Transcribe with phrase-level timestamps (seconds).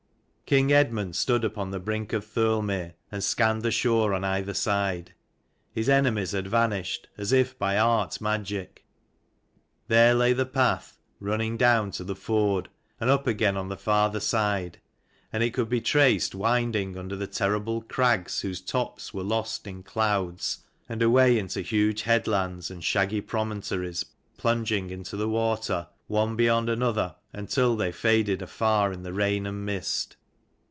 [0.53, 5.13] ING Eadmund stood upon the brink of Thirlmere, and scanned the shore on either side.
[5.71, 8.83] His enemies had vanished as if by art magic.
[9.87, 12.67] There lay the path, running down to the ford,
[12.99, 14.81] and up again on the farther side,
[15.31, 19.83] and it could be traced winding under the terrible crags whose tops were lost in
[19.83, 24.03] clouds, and away into huge headlands and shaggy promontories
[24.35, 29.65] plunging into the water, one beyond another, until they faded afar in the rain and
[29.65, 30.17] mist.